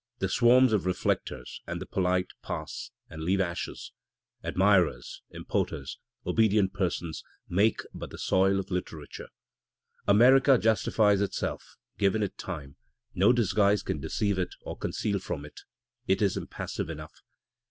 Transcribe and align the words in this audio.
The 0.17 0.29
swarms 0.29 0.73
of 0.73 0.87
reflectors 0.87 1.61
and 1.67 1.79
the 1.79 1.85
polite 1.85 2.29
pass, 2.41 2.89
and 3.07 3.21
leave 3.21 3.39
ashes. 3.39 3.91
Admirers, 4.43 5.21
importers, 5.29 5.99
obedient 6.25 6.73
persons, 6.73 7.23
make 7.47 7.81
but 7.93 8.09
the 8.09 8.17
soil 8.17 8.57
of 8.59 8.71
literature, 8.71 9.27
America 10.07 10.57
justifies 10.57 11.21
itself, 11.21 11.77
give 11.99 12.15
it 12.15 12.35
time, 12.39 12.77
no 13.13 13.31
disguise 13.31 13.83
can 13.83 13.99
deceive 13.99 14.39
it 14.39 14.55
or 14.61 14.75
conceal 14.75 15.19
from 15.19 15.45
it, 15.45 15.59
it 16.07 16.19
is 16.23 16.35
impassive 16.35 16.89
enough. 16.89 17.21